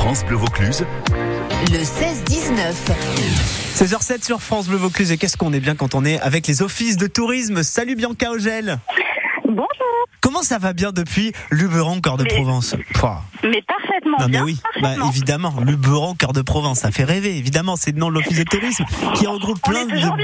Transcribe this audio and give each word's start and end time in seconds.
France 0.00 0.24
Bleu 0.24 0.36
Vaucluse. 0.36 0.86
Le 1.70 1.78
16-19. 1.78 2.72
16h07 3.76 4.24
sur 4.24 4.40
France 4.40 4.66
Bleu 4.68 4.78
Vaucluse. 4.78 5.12
Et 5.12 5.18
qu'est-ce 5.18 5.36
qu'on 5.36 5.52
est 5.52 5.60
bien 5.60 5.74
quand 5.74 5.94
on 5.94 6.06
est 6.06 6.18
avec 6.20 6.46
les 6.46 6.62
offices 6.62 6.96
de 6.96 7.06
tourisme. 7.06 7.62
Salut 7.62 7.96
Bianca 7.96 8.30
Ogel. 8.30 8.78
Bonjour. 9.44 9.66
Comment 10.22 10.42
ça 10.42 10.56
va 10.58 10.72
bien 10.72 10.92
depuis 10.92 11.32
Luberon, 11.50 12.00
cœur 12.00 12.16
de 12.16 12.24
Mais- 12.24 12.30
Provence? 12.34 12.76
Pouah. 12.94 13.22
Mais 13.44 13.60
parfaitement 13.62 14.16
Non 14.20 14.26
mais 14.26 14.30
bien. 14.30 14.44
oui, 14.44 14.58
bah, 14.80 14.94
évidemment, 15.08 15.54
Luberon, 15.66 16.14
cœur 16.14 16.32
de 16.32 16.40
Provence, 16.42 16.80
ça 16.80 16.90
fait 16.90 17.04
rêver. 17.04 17.36
Évidemment, 17.36 17.76
c'est 17.76 17.90
le 17.92 17.98
nom 17.98 18.08
de 18.08 18.14
l'office 18.14 18.38
de 18.38 18.44
tourisme 18.44 18.84
qui 19.16 19.26
regroupe 19.26 19.60
plein 19.62 19.84
de 19.86 19.92
bien. 19.92 20.14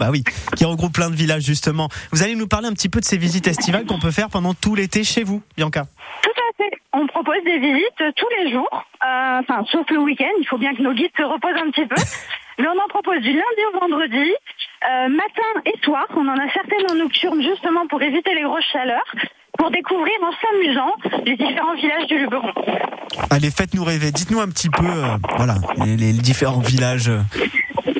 bah 0.00 0.08
oui, 0.10 0.24
qui 0.56 0.64
regroupe 0.64 0.92
plein 0.94 1.10
de 1.10 1.16
villages 1.16 1.42
justement. 1.42 1.88
Vous 2.12 2.22
allez 2.22 2.36
nous 2.36 2.46
parler 2.46 2.68
un 2.68 2.72
petit 2.72 2.88
peu 2.88 3.00
de 3.00 3.04
ces 3.06 3.16
visites 3.18 3.48
estivales 3.48 3.84
qu'on 3.86 3.98
peut 3.98 4.10
faire 4.10 4.28
pendant 4.28 4.54
tout 4.54 4.74
l'été 4.74 5.04
chez 5.04 5.24
vous, 5.24 5.42
Bianca? 5.56 5.86
On 6.98 7.06
propose 7.06 7.42
des 7.44 7.58
visites 7.58 8.02
tous 8.16 8.28
les 8.38 8.50
jours, 8.52 8.84
euh, 9.04 9.40
enfin 9.40 9.64
sauf 9.70 9.84
le 9.90 9.98
week-end. 9.98 10.32
Il 10.40 10.46
faut 10.46 10.56
bien 10.56 10.74
que 10.74 10.80
nos 10.80 10.94
guides 10.94 11.10
se 11.16 11.22
reposent 11.22 11.60
un 11.62 11.70
petit 11.70 11.84
peu. 11.86 11.94
Mais 12.58 12.66
on 12.68 12.82
en 12.82 12.88
propose 12.88 13.20
du 13.20 13.32
lundi 13.32 13.62
au 13.74 13.78
vendredi, 13.78 14.32
euh, 14.90 15.08
matin 15.08 15.60
et 15.66 15.74
soir. 15.84 16.06
On 16.16 16.26
en 16.26 16.38
a 16.38 16.48
certaines 16.54 16.90
en 16.90 16.94
nocturne 16.94 17.42
justement 17.42 17.86
pour 17.86 18.00
éviter 18.02 18.34
les 18.34 18.42
grosses 18.42 18.64
chaleurs, 18.72 19.04
pour 19.58 19.70
découvrir 19.70 20.14
en 20.22 20.32
s'amusant 20.40 20.94
les 21.26 21.36
différents 21.36 21.74
villages 21.74 22.06
du 22.06 22.18
Luberon. 22.18 22.52
Allez, 23.30 23.50
faites-nous 23.50 23.84
rêver. 23.84 24.10
Dites-nous 24.10 24.40
un 24.40 24.48
petit 24.48 24.70
peu, 24.70 24.86
euh, 24.86 25.18
voilà, 25.36 25.56
les, 25.84 25.96
les 25.96 26.12
différents 26.14 26.60
villages 26.60 27.10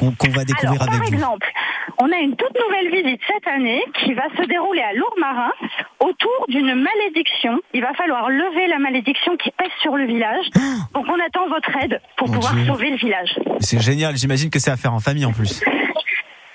qu'on 0.00 0.28
va 0.30 0.44
découvrir 0.44 0.80
Alors, 0.80 0.86
par 0.86 0.94
avec 0.94 1.08
vous. 1.10 1.14
exemple, 1.16 1.52
on 1.98 2.10
a 2.12 2.16
une 2.18 2.36
toute 2.36 2.56
nouvelle 2.58 2.90
visite 2.90 3.20
cette 3.26 3.46
année 3.46 3.82
qui 3.94 4.12
va 4.14 4.24
se 4.36 4.42
dérouler 4.46 4.82
à 4.82 4.92
Lourmarin 4.94 5.52
autour 6.00 6.46
d'une 6.48 6.74
malédiction. 6.74 7.60
Il 7.74 7.82
va 7.82 7.92
falloir 7.94 8.28
lever 8.30 8.66
la 8.68 8.78
malédiction 8.78 9.36
qui 9.36 9.50
pèse 9.52 9.70
sur 9.80 9.96
le 9.96 10.04
village. 10.06 10.46
Donc 10.94 11.06
on 11.08 11.18
attend 11.24 11.48
votre 11.48 11.70
aide 11.82 12.00
pour 12.16 12.28
Mon 12.28 12.34
pouvoir 12.34 12.54
Dieu. 12.54 12.66
sauver 12.66 12.90
le 12.90 12.96
village. 12.96 13.38
C'est 13.60 13.80
génial. 13.80 14.16
J'imagine 14.16 14.50
que 14.50 14.58
c'est 14.58 14.70
à 14.70 14.76
faire 14.76 14.92
en 14.94 15.00
famille 15.00 15.24
en 15.24 15.32
plus. 15.32 15.62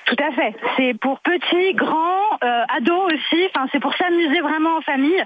Tout 0.06 0.24
à 0.24 0.32
fait. 0.34 0.54
C'est 0.76 0.94
pour 1.00 1.20
petits, 1.22 1.74
grands, 1.74 2.38
euh, 2.44 2.64
ados 2.76 3.14
aussi. 3.14 3.48
Enfin, 3.54 3.68
c'est 3.72 3.80
pour 3.80 3.96
s'amuser 3.96 4.42
vraiment 4.42 4.78
en 4.78 4.82
famille, 4.82 5.24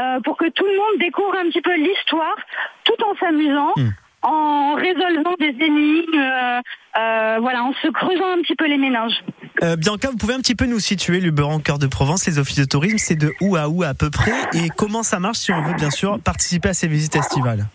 euh, 0.00 0.20
pour 0.20 0.38
que 0.38 0.48
tout 0.48 0.64
le 0.64 0.72
monde 0.72 0.98
découvre 1.00 1.34
un 1.36 1.48
petit 1.50 1.60
peu 1.60 1.74
l'histoire, 1.76 2.36
tout 2.84 2.94
en 3.04 3.14
s'amusant, 3.16 3.72
Hmm. 3.76 3.90
en 4.22 4.74
résolvant 4.74 5.34
des 5.38 5.54
énigmes, 5.60 6.14
euh, 6.96 7.36
voilà, 7.40 7.62
en 7.64 7.72
se 7.74 7.88
creusant 7.88 8.28
un 8.38 8.40
petit 8.40 8.54
peu 8.54 8.66
les 8.66 8.78
méninges. 8.78 9.22
Euh, 9.62 9.76
Bianca, 9.76 10.08
vous 10.10 10.16
pouvez 10.16 10.34
un 10.34 10.40
petit 10.40 10.56
peu 10.56 10.66
nous 10.66 10.80
situer 10.80 11.20
Luberon, 11.20 11.60
cœur 11.60 11.78
de 11.78 11.86
Provence, 11.86 12.26
les 12.26 12.40
offices 12.40 12.58
de 12.58 12.64
tourisme, 12.64 12.98
c'est 12.98 13.14
de 13.14 13.32
où 13.40 13.54
à 13.54 13.68
où 13.68 13.84
à 13.84 13.94
peu 13.94 14.10
près 14.10 14.32
et 14.54 14.68
comment 14.76 15.04
ça 15.04 15.20
marche 15.20 15.38
si 15.38 15.52
on 15.52 15.62
veut 15.62 15.74
bien 15.74 15.90
sûr 15.90 16.18
participer 16.18 16.70
à 16.70 16.74
ces 16.74 16.88
visites 16.88 17.14
estivales? 17.14 17.66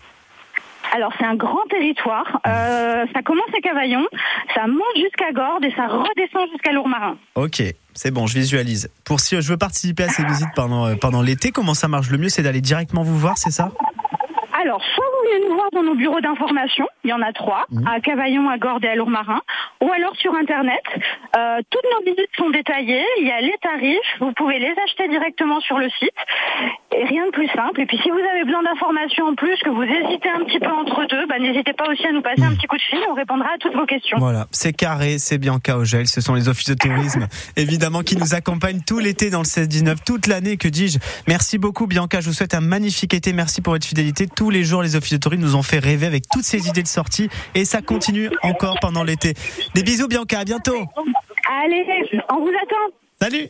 Alors 0.93 1.13
c'est 1.17 1.25
un 1.25 1.35
grand 1.35 1.65
territoire. 1.69 2.41
Euh, 2.45 3.05
ça 3.13 3.21
commence 3.21 3.47
à 3.57 3.61
Cavaillon, 3.61 4.05
ça 4.53 4.67
monte 4.67 4.97
jusqu'à 4.97 5.31
Gordes 5.31 5.63
et 5.63 5.71
ça 5.75 5.87
redescend 5.87 6.49
jusqu'à 6.51 6.73
Lourmarin. 6.73 7.17
Ok, 7.35 7.63
c'est 7.93 8.11
bon, 8.11 8.27
je 8.27 8.33
visualise. 8.33 8.89
Pour 9.05 9.21
si 9.21 9.39
je 9.39 9.49
veux 9.49 9.57
participer 9.57 10.03
à 10.03 10.09
ces 10.09 10.25
visites 10.25 10.53
pendant, 10.55 10.87
euh, 10.87 10.95
pendant 10.95 11.21
l'été, 11.21 11.51
comment 11.51 11.73
ça 11.73 11.87
marche 11.87 12.09
Le 12.09 12.17
mieux, 12.17 12.29
c'est 12.29 12.41
d'aller 12.41 12.61
directement 12.61 13.03
vous 13.03 13.17
voir, 13.17 13.37
c'est 13.37 13.51
ça? 13.51 13.71
Alors 14.59 14.81
soit 14.95 15.05
vous 15.05 15.29
venez 15.29 15.47
nous 15.47 15.55
voir 15.55 15.67
dans 15.71 15.83
nos 15.83 15.95
bureaux 15.95 16.19
d'information, 16.19 16.87
il 17.03 17.11
y 17.11 17.13
en 17.13 17.21
a 17.21 17.31
trois, 17.31 17.65
à 17.85 17.99
Cavaillon, 18.01 18.49
à 18.49 18.57
Gordes 18.57 18.83
et 18.83 18.89
à 18.89 18.95
Lourmarin, 18.95 19.41
ou 19.81 19.91
alors 19.91 20.15
sur 20.15 20.33
Internet. 20.35 20.83
Euh, 21.35 21.59
toutes 21.69 21.85
nos 21.91 22.05
visites 22.05 22.35
sont 22.37 22.49
détaillées, 22.49 23.05
il 23.19 23.27
y 23.27 23.31
a 23.31 23.41
les 23.41 23.55
tarifs, 23.61 24.15
vous 24.19 24.31
pouvez 24.33 24.59
les 24.59 24.73
acheter 24.83 25.07
directement 25.07 25.59
sur 25.61 25.77
le 25.77 25.89
site. 25.89 26.15
Et 26.97 27.05
rien 27.05 27.27
de 27.27 27.31
plus 27.31 27.47
simple. 27.49 27.79
Et 27.79 27.85
puis 27.85 27.97
si 28.01 28.09
vous 28.09 28.17
avez 28.17 28.43
besoin 28.43 28.63
d'informations 28.63 29.27
en 29.27 29.35
plus, 29.35 29.55
que 29.63 29.69
vous 29.69 29.83
hésitez 29.83 30.29
un 30.29 30.43
petit 30.45 30.57
peu 30.57 30.71
entre 30.71 31.05
deux, 31.07 31.27
bah, 31.27 31.37
n'hésitez 31.37 31.73
pas 31.73 31.87
aussi 31.91 32.03
à 32.07 32.11
nous 32.11 32.23
passer 32.23 32.41
un 32.41 32.55
petit 32.55 32.65
coup 32.65 32.75
de 32.75 32.81
fil, 32.81 32.97
on 33.11 33.13
répondra 33.13 33.49
à 33.53 33.57
toutes 33.59 33.75
vos 33.75 33.85
questions. 33.85 34.17
Voilà, 34.17 34.47
c'est 34.51 34.73
carré, 34.73 35.19
c'est 35.19 35.37
Bianca 35.37 35.77
Ogel, 35.77 36.07
ce 36.07 36.21
sont 36.21 36.33
les 36.33 36.49
offices 36.49 36.69
de 36.69 36.73
tourisme, 36.73 37.27
évidemment, 37.55 38.01
qui 38.01 38.17
nous 38.17 38.33
accompagnent 38.33 38.81
tout 38.81 38.97
l'été 38.97 39.29
dans 39.29 39.41
le 39.41 39.45
16-19, 39.45 39.97
toute 40.03 40.25
l'année, 40.25 40.57
que 40.57 40.67
dis-je. 40.67 40.97
Merci 41.27 41.59
beaucoup 41.59 41.85
Bianca, 41.85 42.19
je 42.19 42.29
vous 42.29 42.33
souhaite 42.33 42.55
un 42.55 42.61
magnifique 42.61 43.13
été, 43.13 43.31
merci 43.31 43.61
pour 43.61 43.73
votre 43.73 43.85
fidélité. 43.85 44.25
Tous 44.25 44.49
les 44.49 44.63
jours, 44.63 44.81
les 44.81 44.95
offices 44.95 45.13
de 45.13 45.19
tourisme 45.19 45.43
nous 45.43 45.55
ont 45.55 45.63
fait 45.63 45.79
rêver 45.79 46.07
avec 46.07 46.23
toutes 46.31 46.45
ces 46.45 46.67
idées 46.67 46.83
de 46.83 46.87
sortie 46.87 47.29
et 47.53 47.63
ça 47.63 47.83
continue 47.83 48.31
encore 48.41 48.79
pendant 48.81 49.03
l'été. 49.03 49.35
Des 49.75 49.83
bisous 49.83 50.07
Bianca, 50.07 50.39
à 50.39 50.45
bientôt 50.45 50.87
Allez, 51.63 51.85
on 52.31 52.39
vous 52.39 52.51
attend. 52.63 52.95
Salut 53.21 53.49